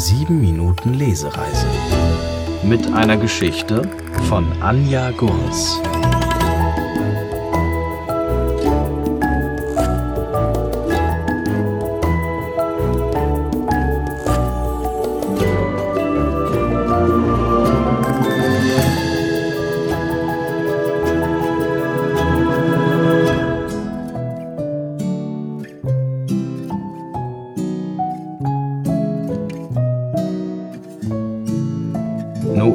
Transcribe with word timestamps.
sieben 0.00 0.40
Minuten 0.40 0.94
Lesereise 0.94 1.66
mit 2.62 2.90
einer 2.94 3.18
Geschichte 3.18 3.82
von 4.30 4.46
Anja 4.62 5.10
Gurs. 5.10 5.78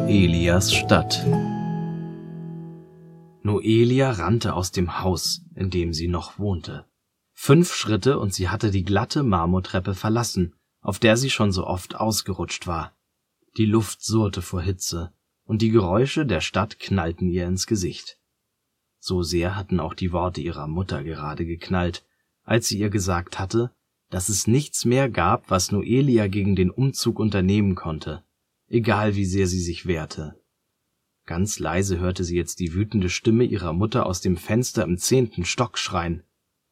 Noelias 0.06 0.72
Stadt 0.72 1.26
Noelia 3.42 4.12
rannte 4.12 4.54
aus 4.54 4.72
dem 4.72 5.02
Haus, 5.02 5.42
in 5.56 5.72
dem 5.72 5.94
sie 5.94 6.08
noch 6.08 6.38
wohnte. 6.38 6.86
Fünf 7.34 7.74
Schritte 7.74 8.20
und 8.20 8.32
sie 8.32 8.50
hatte 8.50 8.70
die 8.70 8.84
glatte 8.84 9.24
Marmortreppe 9.24 9.96
verlassen, 9.96 10.54
auf 10.80 11.00
der 11.00 11.18
sie 11.18 11.32
schon 11.32 11.52
so 11.52 11.66
oft 11.66 11.96
ausgerutscht 11.96 12.68
war. 12.68 12.96
Die 13.58 13.66
Luft 13.66 14.04
surrte 14.04 14.44
vor 14.44 14.62
Hitze, 14.62 15.12
und 15.44 15.64
die 15.64 15.72
Geräusche 15.72 16.28
der 16.28 16.42
Stadt 16.42 16.78
knallten 16.78 17.28
ihr 17.32 17.48
ins 17.48 17.66
Gesicht. 17.66 18.20
So 19.00 19.24
sehr 19.24 19.56
hatten 19.56 19.80
auch 19.80 19.96
die 19.96 20.12
Worte 20.12 20.40
ihrer 20.40 20.68
Mutter 20.68 21.04
gerade 21.04 21.48
geknallt, 21.48 22.06
als 22.44 22.68
sie 22.68 22.78
ihr 22.78 22.92
gesagt 22.92 23.40
hatte, 23.40 23.72
dass 24.12 24.30
es 24.30 24.46
nichts 24.46 24.86
mehr 24.86 25.10
gab, 25.10 25.50
was 25.50 25.72
Noelia 25.72 26.28
gegen 26.28 26.56
den 26.56 26.70
Umzug 26.70 27.18
unternehmen 27.18 27.74
konnte 27.74 28.24
egal 28.68 29.16
wie 29.16 29.26
sehr 29.26 29.48
sie 29.48 29.62
sich 29.62 29.86
wehrte. 29.86 30.40
Ganz 31.26 31.60
leise 31.60 32.00
hörte 32.00 32.24
sie 32.24 32.36
jetzt 32.36 32.60
die 32.60 32.74
wütende 32.74 33.10
Stimme 33.10 33.44
ihrer 33.44 33.74
Mutter 33.74 34.06
aus 34.06 34.22
dem 34.22 34.38
Fenster 34.38 34.84
im 34.84 34.98
zehnten 34.98 35.44
Stock 35.44 35.78
schreien, 35.78 36.24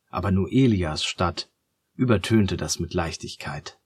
aber 0.09 0.31
Noelias 0.31 1.03
Stadt 1.03 1.49
übertönte 1.95 2.57
das 2.57 2.79
mit 2.79 2.93
Leichtigkeit. 2.93 3.79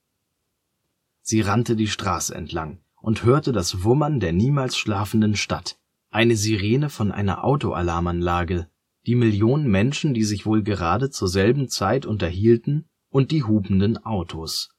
Sie 1.22 1.42
rannte 1.42 1.76
die 1.76 1.88
Straße 1.88 2.34
entlang 2.36 2.82
und 3.02 3.24
hörte 3.24 3.52
das 3.52 3.84
Wummern 3.84 4.20
der 4.20 4.34
niemals 4.34 4.78
schlafenden 4.78 5.36
Stadt, 5.36 5.80
eine 6.10 6.36
Sirene 6.36 6.90
von 6.90 7.12
einer 7.12 7.44
Autoalarmanlage, 7.44 8.70
die 9.06 9.16
Millionen 9.16 9.70
Menschen, 9.70 10.14
die 10.14 10.24
sich 10.24 10.46
wohl 10.46 10.64
gerade 10.64 11.10
zur 11.10 11.28
selben 11.28 11.70
Zeit 11.70 12.06
unterhielten, 12.06 12.90
und 13.10 13.32
die 13.32 13.44
hupenden 13.44 13.98
Autos. 13.98 14.70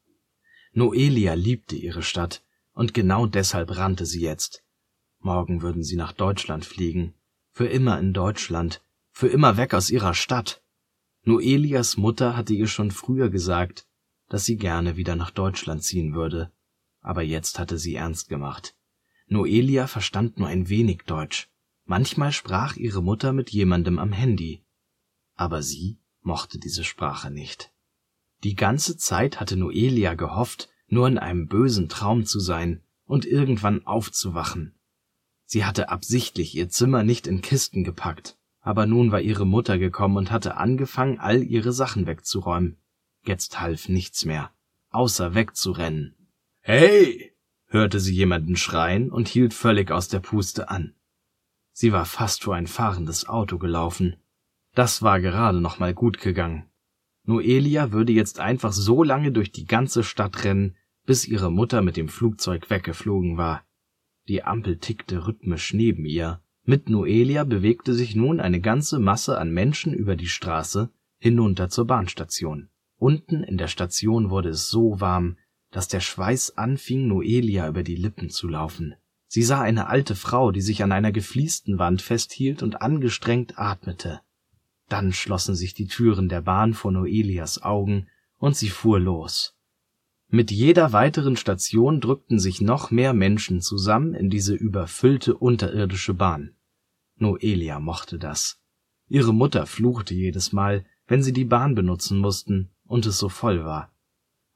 Noelia 0.73 1.33
liebte 1.35 1.77
ihre 1.77 2.03
Stadt, 2.03 2.45
und 2.79 2.95
genau 2.95 3.27
deshalb 3.27 3.77
rannte 3.77 4.07
sie 4.07 4.21
jetzt. 4.21 4.63
Morgen 5.19 5.63
würden 5.63 5.83
sie 5.83 5.97
nach 5.97 6.13
Deutschland 6.13 6.65
fliegen. 6.65 7.13
Für 7.51 7.67
immer 7.67 7.99
in 7.99 8.13
Deutschland. 8.13 8.85
Für 9.11 9.27
immer 9.27 9.57
weg 9.57 9.75
aus 9.75 9.91
ihrer 9.91 10.15
Stadt. 10.15 10.63
Noelias 11.25 11.97
Mutter 11.97 12.37
hatte 12.37 12.55
ihr 12.55 12.69
schon 12.69 12.93
früher 12.93 13.31
gesagt, 13.31 13.89
dass 14.29 14.45
sie 14.45 14.57
gerne 14.57 14.97
wieder 14.97 15.17
nach 15.17 15.33
Deutschland 15.33 15.83
ziehen 15.83 16.15
würde. 16.15 16.53
Aber 17.01 17.23
jetzt 17.23 17.59
hatte 17.59 17.79
sie 17.79 17.97
ernst 17.97 18.29
gemacht. 18.29 18.77
Noelia 19.27 19.89
verstand 19.89 20.39
nur 20.39 20.47
ein 20.47 20.69
wenig 20.69 21.03
Deutsch. 21.05 21.51
Manchmal 21.85 22.31
sprach 22.31 22.77
ihre 22.77 23.03
Mutter 23.03 23.33
mit 23.33 23.51
jemandem 23.51 23.99
am 23.99 24.13
Handy. 24.13 24.63
Aber 25.35 25.63
sie 25.63 25.99
mochte 26.21 26.61
diese 26.61 26.85
Sprache 26.85 27.33
nicht. 27.33 27.73
Die 28.45 28.55
ganze 28.55 28.97
Zeit 28.97 29.41
hatte 29.41 29.57
Noelia 29.57 30.15
gehofft, 30.15 30.69
nur 30.89 31.07
in 31.09 31.19
einem 31.19 31.47
bösen 31.47 31.89
Traum 31.89 32.27
zu 32.27 32.41
sein 32.41 32.83
und 33.05 33.25
irgendwann 33.25 33.87
aufzuwachen. 33.87 34.75
Sie 35.45 35.65
hatte 35.65 35.89
absichtlich 35.89 36.55
ihr 36.55 36.69
Zimmer 36.69 37.05
nicht 37.05 37.27
in 37.27 37.41
Kisten 37.41 37.85
gepackt, 37.85 38.37
aber 38.61 38.87
nun 38.87 39.13
war 39.13 39.21
ihre 39.21 39.47
Mutter 39.47 39.79
gekommen 39.79 40.17
und 40.17 40.31
hatte 40.31 40.57
angefangen, 40.57 41.19
all 41.19 41.43
ihre 41.43 41.73
Sachen 41.73 42.07
wegzuräumen. 42.07 42.77
Jetzt 43.25 43.61
half 43.61 43.89
nichts 43.89 44.25
mehr, 44.25 44.51
außer 44.91 45.35
wegzurennen. 45.35 46.15
Hey! 46.61 47.35
hörte 47.67 48.01
sie 48.01 48.15
jemanden 48.15 48.57
schreien 48.57 49.11
und 49.11 49.29
hielt 49.29 49.55
völlig 49.55 49.91
aus 49.91 50.09
der 50.09 50.21
Puste 50.21 50.71
an. 50.71 50.95
Sie 51.73 51.93
war 51.93 52.07
fast 52.07 52.45
vor 52.45 52.55
ein 52.55 52.67
fahrendes 52.67 53.29
Auto 53.29 53.59
gelaufen. 53.59 54.17
Das 54.75 55.03
war 55.03 55.21
gerade 55.21 55.61
noch 55.61 55.79
mal 55.79 55.95
gut 55.95 56.19
gegangen. 56.21 56.69
Noelia 57.25 57.93
würde 57.93 58.13
jetzt 58.13 58.41
einfach 58.41 58.73
so 58.73 59.03
lange 59.03 59.33
durch 59.33 59.53
die 59.53 59.67
ganze 59.67 60.03
Stadt 60.03 60.45
rennen, 60.45 60.77
bis 61.09 61.27
ihre 61.27 61.51
Mutter 61.51 61.81
mit 61.81 61.97
dem 61.97 62.11
Flugzeug 62.11 62.69
weggeflogen 62.69 63.39
war. 63.39 63.65
Die 64.29 64.45
Ampel 64.45 64.77
tickte 64.77 65.27
rhythmisch 65.27 65.73
neben 65.73 66.05
ihr. 66.05 66.43
Mit 66.65 66.91
Noelia 66.91 67.45
bewegte 67.45 67.95
sich 67.95 68.15
nun 68.15 68.41
eine 68.41 68.61
ganze 68.61 68.99
Masse 68.99 69.39
an 69.39 69.51
Menschen 69.51 69.95
über 69.95 70.17
die 70.17 70.29
Straße 70.29 70.91
hinunter 71.17 71.71
zur 71.71 71.87
Bahnstation. 71.87 72.69
Unten 72.99 73.43
in 73.43 73.57
der 73.57 73.69
Station 73.69 74.29
wurde 74.29 74.51
es 74.51 74.69
so 74.69 75.01
warm, 75.01 75.39
dass 75.71 75.89
der 75.89 76.01
Schweiß 76.01 76.59
anfing, 76.59 77.09
Noelia 77.09 77.67
über 77.69 77.83
die 77.83 77.97
Lippen 77.97 78.29
zu 78.29 78.47
laufen. 78.47 78.95
Sie 79.29 79.43
sah 79.43 79.63
eine 79.63 79.87
alte 79.87 80.15
Frau, 80.15 80.53
die 80.53 80.61
sich 80.61 80.83
an 80.83 80.93
einer 80.93 81.11
gefliesten 81.11 81.79
Wand 81.79 82.03
festhielt 82.03 82.63
und 82.63 82.83
angestrengt 82.83 83.59
atmete. 83.59 84.21
Dann 84.91 85.15
schlossen 85.15 85.55
sich 85.55 85.73
die 85.73 85.87
Türen 85.87 86.29
der 86.29 86.43
Bahn 86.43 86.75
vor 86.75 86.93
Noelias 86.93 87.63
Augen 87.63 88.09
und 88.37 88.57
sie 88.57 88.69
fuhr 88.69 89.01
los. 89.01 89.58
Mit 90.31 90.51
jeder 90.51 90.93
weiteren 90.93 91.39
Station 91.39 92.03
drückten 92.03 92.39
sich 92.39 92.61
noch 92.61 92.91
mehr 92.91 93.15
Menschen 93.15 93.63
zusammen 93.63 94.13
in 94.13 94.29
diese 94.29 94.55
überfüllte 94.55 95.35
unterirdische 95.35 96.13
Bahn. 96.13 96.55
Noelia 97.17 97.81
mochte 97.81 98.19
das. 98.19 98.61
Ihre 99.09 99.33
Mutter 99.33 99.65
fluchte 99.65 100.15
jedes 100.15 100.53
Mal, 100.53 100.85
wenn 101.07 101.23
sie 101.23 101.33
die 101.33 101.47
Bahn 101.47 101.75
benutzen 101.75 102.19
mussten 102.19 102.69
und 102.85 103.07
es 103.07 103.19
so 103.19 103.31
voll 103.31 103.65
war. 103.65 103.91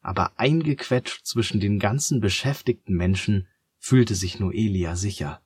Aber 0.02 0.38
eingequetscht 0.38 1.24
zwischen 1.24 1.58
den 1.58 1.78
ganzen 1.78 2.20
beschäftigten 2.20 2.94
Menschen 2.94 3.48
fühlte 3.78 4.14
sich 4.14 4.38
Noelia 4.38 4.94
sicher. 4.94 5.40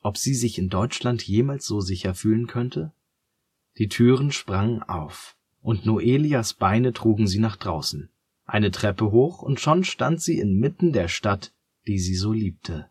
Ob 0.00 0.16
sie 0.16 0.34
sich 0.34 0.58
in 0.58 0.70
Deutschland 0.70 1.22
jemals 1.22 1.66
so 1.66 1.82
sicher 1.82 2.14
fühlen 2.14 2.46
könnte? 2.46 2.92
Die 3.76 3.88
Türen 3.88 4.32
sprangen 4.32 4.82
auf, 4.82 5.36
und 5.60 5.84
Noelias 5.84 6.54
Beine 6.54 6.94
trugen 6.94 7.26
sie 7.26 7.40
nach 7.40 7.56
draußen, 7.56 8.08
eine 8.52 8.70
Treppe 8.70 9.10
hoch, 9.10 9.42
und 9.42 9.60
schon 9.60 9.84
stand 9.84 10.20
sie 10.20 10.38
inmitten 10.38 10.92
der 10.92 11.08
Stadt, 11.08 11.52
die 11.86 11.98
sie 11.98 12.14
so 12.14 12.32
liebte. 12.32 12.90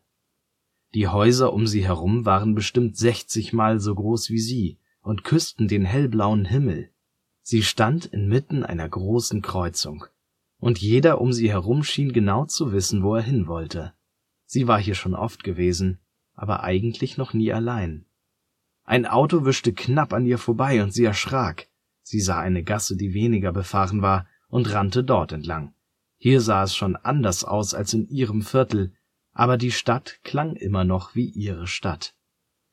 Die 0.94 1.06
Häuser 1.06 1.52
um 1.52 1.66
sie 1.66 1.84
herum 1.84 2.24
waren 2.24 2.54
bestimmt 2.54 2.96
sechzigmal 2.96 3.78
so 3.78 3.94
groß 3.94 4.30
wie 4.30 4.40
sie 4.40 4.78
und 5.02 5.24
küssten 5.24 5.68
den 5.68 5.84
hellblauen 5.84 6.44
Himmel. 6.44 6.90
Sie 7.42 7.62
stand 7.62 8.06
inmitten 8.06 8.64
einer 8.64 8.88
großen 8.88 9.42
Kreuzung, 9.42 10.04
und 10.58 10.78
jeder 10.78 11.20
um 11.20 11.32
sie 11.32 11.50
herum 11.50 11.84
schien 11.84 12.12
genau 12.12 12.44
zu 12.44 12.72
wissen, 12.72 13.02
wo 13.02 13.14
er 13.14 13.22
hin 13.22 13.46
wollte. 13.46 13.94
Sie 14.46 14.66
war 14.66 14.80
hier 14.80 14.94
schon 14.94 15.14
oft 15.14 15.44
gewesen, 15.44 15.98
aber 16.34 16.64
eigentlich 16.64 17.16
noch 17.16 17.34
nie 17.34 17.52
allein. 17.52 18.04
Ein 18.84 19.06
Auto 19.06 19.44
wischte 19.44 19.72
knapp 19.72 20.12
an 20.12 20.26
ihr 20.26 20.38
vorbei 20.38 20.82
und 20.82 20.92
sie 20.92 21.04
erschrak. 21.04 21.68
Sie 22.02 22.20
sah 22.20 22.40
eine 22.40 22.64
Gasse, 22.64 22.96
die 22.96 23.14
weniger 23.14 23.52
befahren 23.52 24.02
war, 24.02 24.26
und 24.50 24.72
rannte 24.72 25.02
dort 25.04 25.32
entlang. 25.32 25.72
Hier 26.18 26.40
sah 26.40 26.64
es 26.64 26.76
schon 26.76 26.96
anders 26.96 27.44
aus 27.44 27.72
als 27.72 27.94
in 27.94 28.08
ihrem 28.08 28.42
Viertel, 28.42 28.92
aber 29.32 29.56
die 29.56 29.70
Stadt 29.70 30.18
klang 30.22 30.54
immer 30.54 30.84
noch 30.84 31.14
wie 31.14 31.26
ihre 31.26 31.66
Stadt. 31.66 32.14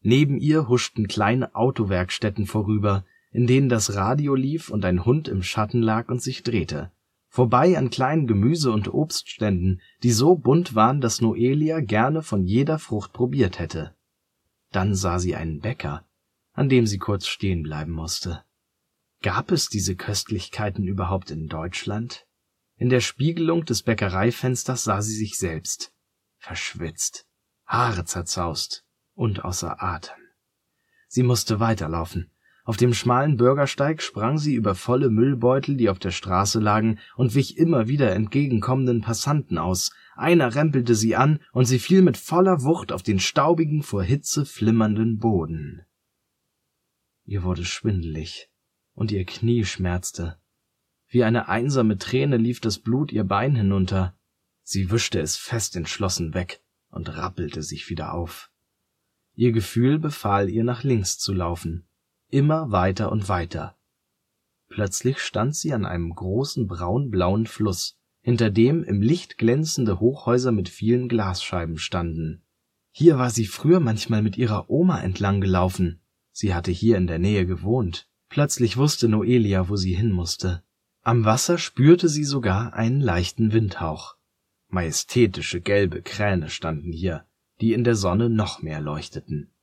Neben 0.02 0.38
ihr 0.38 0.68
huschten 0.68 1.08
kleine 1.08 1.56
Autowerkstätten 1.56 2.46
vorüber, 2.46 3.06
in 3.32 3.48
denen 3.48 3.70
das 3.70 3.96
Radio 3.96 4.36
lief 4.36 4.70
und 4.70 4.84
ein 4.86 5.06
Hund 5.06 5.28
im 5.28 5.44
Schatten 5.44 5.82
lag 5.82 6.10
und 6.10 6.22
sich 6.22 6.44
drehte. 6.44 6.92
Vorbei 7.30 7.78
an 7.78 7.90
kleinen 7.90 8.26
Gemüse- 8.26 8.72
und 8.72 8.94
Obstständen, 8.94 9.82
die 10.04 10.12
so 10.12 10.36
bunt 10.36 10.76
waren, 10.76 11.02
dass 11.02 11.22
Noelia 11.22 11.82
gerne 11.82 12.24
von 12.24 12.46
jeder 12.46 12.80
Frucht 12.80 13.14
probiert 13.14 13.60
hätte. 13.60 13.96
Dann 14.72 14.96
sah 14.96 15.20
sie 15.20 15.36
einen 15.36 15.60
Bäcker, 15.60 16.06
an 16.54 16.70
dem 16.70 16.88
sie 16.88 16.98
kurz 16.98 17.28
stehen 17.28 17.64
bleiben 17.64 17.92
musste. 17.92 18.44
Gab 19.22 19.52
es 19.52 19.70
diese 19.70 19.96
Köstlichkeiten 19.96 20.86
überhaupt 20.86 21.32
in 21.32 21.48
Deutschland? 21.48 22.26
In 22.76 22.90
der 22.90 23.02
Spiegelung 23.02 23.66
des 23.66 23.82
Bäckereifensters 23.82 24.84
sah 24.84 25.02
sie 25.02 25.16
sich 25.16 25.38
selbst, 25.38 25.92
verschwitzt, 26.38 27.26
Haare 27.66 28.06
zerzaust 28.06 28.86
und 29.16 29.44
außer 29.44 29.82
Atem. 29.82 30.16
Sie 31.08 31.24
musste 31.24 31.60
weiterlaufen. 31.60 32.32
Auf 32.64 32.78
dem 32.78 32.94
schmalen 32.94 33.38
Bürgersteig 33.38 34.02
sprang 34.02 34.38
sie 34.38 34.54
über 34.54 34.76
volle 34.76 35.10
Müllbeutel, 35.10 35.78
die 35.78 35.90
auf 35.90 36.00
der 36.00 36.12
Straße 36.12 36.60
lagen, 36.60 37.00
und 37.16 37.34
wich 37.34 37.58
immer 37.58 37.88
wieder 37.88 38.12
entgegenkommenden 38.12 39.02
Passanten 39.02 39.58
aus. 39.58 39.92
Einer 40.16 40.54
rempelte 40.54 40.94
sie 40.94 41.16
an, 41.16 41.40
und 41.54 41.64
sie 41.64 41.80
fiel 41.80 42.02
mit 42.02 42.18
voller 42.18 42.64
Wucht 42.64 42.92
auf 42.92 43.04
den 43.04 43.20
staubigen, 43.20 43.84
vor 43.84 44.04
Hitze 44.04 44.46
flimmernden 44.46 45.18
Boden. 45.18 45.86
Ihr 47.24 47.44
wurde 47.44 47.64
schwindelig, 47.64 48.50
und 48.98 49.12
ihr 49.12 49.26
Knie 49.26 49.64
schmerzte. 49.64 50.40
Wie 51.08 51.24
eine 51.24 51.48
einsame 51.48 52.00
Träne 52.00 52.38
lief 52.38 52.60
das 52.60 52.80
Blut 52.80 53.12
ihr 53.12 53.24
Bein 53.24 53.56
hinunter. 53.56 54.18
Sie 54.64 54.90
wischte 54.90 55.20
es 55.20 55.38
fest 55.38 55.76
entschlossen 55.76 56.34
weg 56.34 56.64
und 56.90 57.16
rappelte 57.16 57.62
sich 57.62 57.90
wieder 57.92 58.14
auf. 58.14 58.52
Ihr 59.36 59.52
Gefühl 59.52 60.00
befahl 60.00 60.50
ihr, 60.50 60.64
nach 60.64 60.84
links 60.84 61.20
zu 61.20 61.32
laufen, 61.32 61.88
immer 62.30 62.72
weiter 62.72 63.12
und 63.12 63.30
weiter. 63.30 63.78
Plötzlich 64.68 65.20
stand 65.20 65.56
sie 65.56 65.74
an 65.74 65.86
einem 65.86 66.14
großen 66.14 66.66
braunblauen 66.66 67.46
Fluss, 67.46 68.00
hinter 68.22 68.50
dem 68.50 68.84
im 68.84 69.04
Licht 69.04 69.38
glänzende 69.38 70.00
Hochhäuser 70.00 70.52
mit 70.52 70.70
vielen 70.70 71.08
Glasscheiben 71.08 71.78
standen. 71.78 72.42
Hier 72.90 73.20
war 73.20 73.30
sie 73.30 73.46
früher 73.46 73.80
manchmal 73.80 74.24
mit 74.24 74.38
ihrer 74.38 74.72
Oma 74.72 75.00
entlang 75.02 75.40
gelaufen. 75.40 76.02
Sie 76.32 76.56
hatte 76.56 76.72
hier 76.72 76.98
in 76.98 77.06
der 77.06 77.20
Nähe 77.20 77.46
gewohnt. 77.46 78.10
Plötzlich 78.30 78.78
wusste 78.78 79.08
Noelia, 79.08 79.70
wo 79.70 79.76
sie 79.76 79.96
hin 79.96 80.12
musste. 80.12 80.64
Am 81.02 81.24
Wasser 81.24 81.58
spürte 81.58 82.10
sie 82.10 82.26
sogar 82.26 82.74
einen 82.74 83.00
leichten 83.00 83.54
Windhauch. 83.54 84.16
Majestätische 84.70 85.62
gelbe 85.62 86.02
Kräne 86.02 86.50
standen 86.50 86.92
hier, 86.92 87.26
die 87.62 87.74
in 87.74 87.84
der 87.84 87.96
Sonne 87.96 88.30
noch 88.30 88.62
mehr 88.62 88.82
leuchteten. 88.82 89.54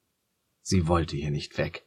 Sie 0.62 0.88
wollte 0.88 1.16
hier 1.16 1.30
nicht 1.30 1.58
weg. 1.58 1.86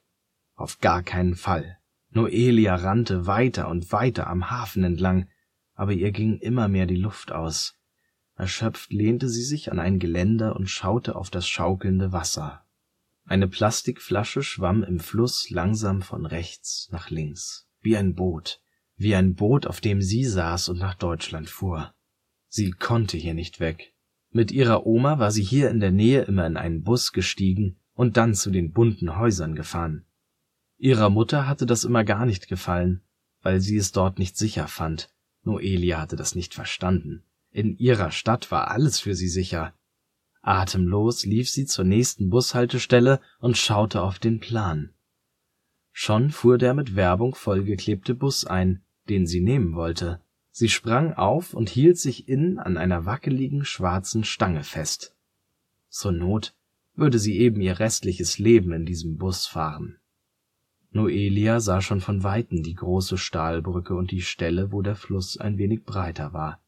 Auf 0.56 0.80
gar 0.80 1.02
keinen 1.02 1.36
Fall. 1.36 1.80
Noelia 2.12 2.76
rannte 2.76 3.26
weiter 3.26 3.68
und 3.68 3.92
weiter 3.92 4.28
am 4.28 4.52
Hafen 4.52 4.84
entlang, 4.84 5.28
aber 5.74 5.94
ihr 5.94 6.12
ging 6.12 6.38
immer 6.38 6.68
mehr 6.68 6.86
die 6.86 6.96
Luft 6.96 7.32
aus. 7.32 7.76
Erschöpft 8.36 8.94
lehnte 8.94 9.30
sie 9.30 9.44
sich 9.44 9.72
an 9.72 9.80
ein 9.80 9.98
Geländer 9.98 10.56
und 10.56 10.70
schaute 10.70 11.16
auf 11.16 11.32
das 11.32 11.48
schaukelnde 11.48 12.12
Wasser. 12.12 12.64
Eine 13.28 13.50
Plastikflasche 13.50 14.42
schwamm 14.42 14.84
im 14.84 15.02
Fluss 15.02 15.50
langsam 15.50 16.02
von 16.02 16.26
rechts 16.26 16.88
nach 16.94 17.10
links, 17.10 17.68
wie 17.82 17.98
ein 17.98 18.16
Boot, 18.16 18.62
wie 18.96 19.16
ein 19.16 19.36
Boot, 19.36 19.68
auf 19.68 19.82
dem 19.82 20.02
sie 20.02 20.24
saß 20.24 20.70
und 20.70 20.80
nach 20.80 20.96
Deutschland 20.96 21.50
fuhr. 21.50 21.94
Sie 22.48 22.72
konnte 22.72 23.18
hier 23.18 23.34
nicht 23.34 23.60
weg. 23.60 23.94
Mit 24.32 24.54
ihrer 24.54 24.86
Oma 24.86 25.20
war 25.20 25.32
sie 25.32 25.44
hier 25.44 25.70
in 25.70 25.82
der 25.82 25.92
Nähe 25.92 26.22
immer 26.22 26.48
in 26.48 26.56
einen 26.56 26.84
Bus 26.84 27.12
gestiegen 27.12 27.82
und 27.94 28.16
dann 28.16 28.34
zu 28.34 28.50
den 28.50 28.72
bunten 28.72 29.18
Häusern 29.18 29.56
gefahren. 29.56 30.06
Ihrer 30.78 31.10
Mutter 31.10 31.48
hatte 31.48 31.66
das 31.66 31.84
immer 31.84 32.06
gar 32.06 32.26
nicht 32.26 32.48
gefallen, 32.48 33.02
weil 33.42 33.60
sie 33.60 33.76
es 33.76 33.92
dort 33.92 34.20
nicht 34.20 34.38
sicher 34.38 34.70
fand. 34.70 35.10
Noelia 35.44 36.00
hatte 36.00 36.16
das 36.16 36.34
nicht 36.34 36.54
verstanden. 36.54 37.24
In 37.52 37.78
ihrer 37.78 38.12
Stadt 38.12 38.52
war 38.52 38.72
alles 38.72 39.02
für 39.02 39.16
sie 39.16 39.28
sicher. 39.28 39.74
Atemlos 40.48 41.26
lief 41.26 41.50
sie 41.50 41.66
zur 41.66 41.84
nächsten 41.84 42.30
Bushaltestelle 42.30 43.20
und 43.40 43.58
schaute 43.58 44.02
auf 44.02 44.18
den 44.18 44.40
Plan. 44.40 44.94
Schon 45.92 46.30
fuhr 46.32 46.58
der 46.58 46.74
mit 46.74 46.96
Werbung 46.96 47.36
vollgeklebte 47.36 48.16
Bus 48.16 48.46
ein, 48.46 48.82
den 49.10 49.28
sie 49.28 49.42
nehmen 49.42 49.76
wollte. 49.76 50.22
Sie 50.52 50.70
sprang 50.70 51.14
auf 51.14 51.54
und 51.54 51.70
hielt 51.70 51.98
sich 51.98 52.30
innen 52.30 52.60
an 52.60 52.78
einer 52.78 53.06
wackeligen 53.06 53.66
schwarzen 53.66 54.24
Stange 54.24 54.64
fest. 54.64 55.16
Zur 55.90 56.14
Not 56.14 56.56
würde 56.96 57.20
sie 57.20 57.38
eben 57.40 57.60
ihr 57.60 57.80
restliches 57.80 58.40
Leben 58.40 58.72
in 58.72 58.86
diesem 58.86 59.18
Bus 59.18 59.48
fahren. 59.48 60.00
Noelia 60.92 61.60
sah 61.60 61.82
schon 61.82 62.00
von 62.00 62.24
weitem 62.24 62.64
die 62.64 62.74
große 62.74 63.18
Stahlbrücke 63.18 63.96
und 63.96 64.12
die 64.12 64.22
Stelle, 64.22 64.72
wo 64.72 64.82
der 64.82 64.96
Fluss 64.96 65.38
ein 65.38 65.58
wenig 65.58 65.84
breiter 65.84 66.32
war. 66.32 66.62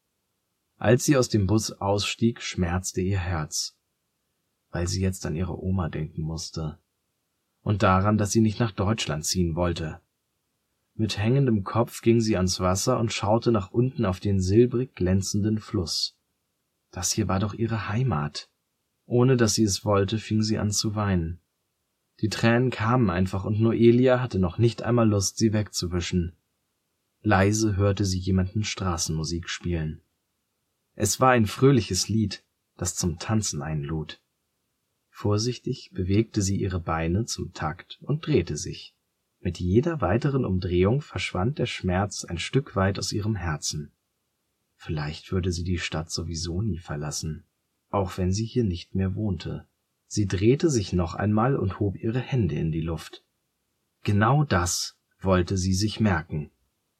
Als 0.80 1.04
sie 1.04 1.18
aus 1.18 1.28
dem 1.28 1.46
Bus 1.46 1.72
ausstieg, 1.72 2.40
schmerzte 2.40 3.02
ihr 3.02 3.18
Herz, 3.18 3.76
weil 4.70 4.88
sie 4.88 5.02
jetzt 5.02 5.26
an 5.26 5.36
ihre 5.36 5.62
Oma 5.62 5.90
denken 5.90 6.22
musste 6.22 6.78
und 7.60 7.82
daran, 7.82 8.16
dass 8.16 8.32
sie 8.32 8.40
nicht 8.40 8.58
nach 8.60 8.72
Deutschland 8.72 9.26
ziehen 9.26 9.56
wollte. 9.56 10.00
Mit 10.94 11.18
hängendem 11.18 11.64
Kopf 11.64 12.00
ging 12.00 12.22
sie 12.22 12.34
ans 12.34 12.60
Wasser 12.60 12.98
und 12.98 13.12
schaute 13.12 13.52
nach 13.52 13.70
unten 13.70 14.06
auf 14.06 14.20
den 14.20 14.40
silbrig 14.40 14.94
glänzenden 14.94 15.58
Fluss. 15.58 16.16
Das 16.92 17.12
hier 17.12 17.28
war 17.28 17.40
doch 17.40 17.52
ihre 17.52 17.90
Heimat. 17.90 18.48
Ohne 19.04 19.36
dass 19.36 19.56
sie 19.56 19.64
es 19.64 19.84
wollte, 19.84 20.16
fing 20.16 20.42
sie 20.42 20.56
an 20.56 20.70
zu 20.70 20.94
weinen. 20.94 21.40
Die 22.20 22.30
Tränen 22.30 22.70
kamen 22.70 23.10
einfach 23.10 23.44
und 23.44 23.60
Noelia 23.60 24.22
hatte 24.22 24.38
noch 24.38 24.56
nicht 24.56 24.80
einmal 24.80 25.10
Lust, 25.10 25.36
sie 25.36 25.52
wegzuwischen. 25.52 26.32
Leise 27.20 27.76
hörte 27.76 28.06
sie 28.06 28.18
jemanden 28.18 28.64
Straßenmusik 28.64 29.50
spielen. 29.50 30.00
Es 31.02 31.18
war 31.18 31.30
ein 31.30 31.46
fröhliches 31.46 32.10
Lied, 32.10 32.44
das 32.76 32.94
zum 32.94 33.18
Tanzen 33.18 33.62
einlud. 33.62 34.20
Vorsichtig 35.08 35.88
bewegte 35.94 36.42
sie 36.42 36.60
ihre 36.60 36.78
Beine 36.78 37.24
zum 37.24 37.54
Takt 37.54 37.98
und 38.02 38.26
drehte 38.26 38.58
sich. 38.58 38.94
Mit 39.38 39.58
jeder 39.60 40.02
weiteren 40.02 40.44
Umdrehung 40.44 41.00
verschwand 41.00 41.58
der 41.58 41.64
Schmerz 41.64 42.26
ein 42.26 42.36
Stück 42.36 42.76
weit 42.76 42.98
aus 42.98 43.12
ihrem 43.12 43.34
Herzen. 43.34 43.92
Vielleicht 44.76 45.32
würde 45.32 45.52
sie 45.52 45.64
die 45.64 45.78
Stadt 45.78 46.10
sowieso 46.10 46.60
nie 46.60 46.80
verlassen, 46.80 47.44
auch 47.88 48.18
wenn 48.18 48.30
sie 48.30 48.44
hier 48.44 48.64
nicht 48.64 48.94
mehr 48.94 49.14
wohnte. 49.14 49.66
Sie 50.06 50.26
drehte 50.26 50.68
sich 50.68 50.92
noch 50.92 51.14
einmal 51.14 51.56
und 51.56 51.80
hob 51.80 51.96
ihre 51.96 52.20
Hände 52.20 52.56
in 52.56 52.72
die 52.72 52.82
Luft. 52.82 53.24
Genau 54.04 54.44
das 54.44 54.98
wollte 55.18 55.56
sie 55.56 55.72
sich 55.72 55.98
merken. 55.98 56.50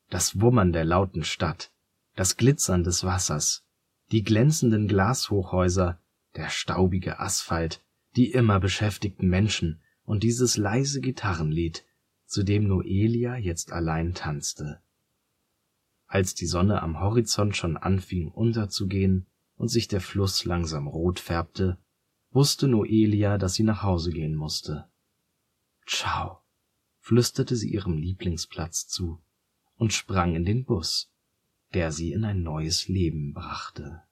Das 0.08 0.40
Wummern 0.40 0.72
der 0.72 0.86
lauten 0.86 1.22
Stadt, 1.22 1.70
das 2.16 2.38
Glitzern 2.38 2.82
des 2.82 3.04
Wassers, 3.04 3.66
die 4.12 4.22
glänzenden 4.22 4.88
Glashochhäuser, 4.88 6.00
der 6.36 6.48
staubige 6.48 7.20
Asphalt, 7.20 7.82
die 8.16 8.32
immer 8.32 8.58
beschäftigten 8.60 9.28
Menschen 9.28 9.80
und 10.04 10.22
dieses 10.22 10.56
leise 10.56 11.00
Gitarrenlied, 11.00 11.84
zu 12.26 12.42
dem 12.42 12.66
Noelia 12.66 13.36
jetzt 13.36 13.72
allein 13.72 14.14
tanzte. 14.14 14.80
Als 16.06 16.34
die 16.34 16.46
Sonne 16.46 16.82
am 16.82 17.00
Horizont 17.00 17.56
schon 17.56 17.76
anfing 17.76 18.28
unterzugehen 18.28 19.26
und 19.56 19.68
sich 19.68 19.88
der 19.88 20.00
Fluss 20.00 20.44
langsam 20.44 20.88
rot 20.88 21.20
färbte, 21.20 21.78
wusste 22.30 22.68
Noelia, 22.68 23.38
dass 23.38 23.54
sie 23.54 23.62
nach 23.62 23.82
Hause 23.82 24.10
gehen 24.10 24.34
musste. 24.34 24.88
Ciao, 25.86 26.40
flüsterte 26.98 27.56
sie 27.56 27.72
ihrem 27.72 27.96
Lieblingsplatz 27.96 28.86
zu 28.86 29.20
und 29.76 29.92
sprang 29.92 30.34
in 30.34 30.44
den 30.44 30.64
Bus, 30.64 31.12
der 31.74 31.92
sie 31.92 32.12
in 32.12 32.24
ein 32.24 32.42
neues 32.42 32.88
Leben 32.88 33.32
brachte. 33.32 34.02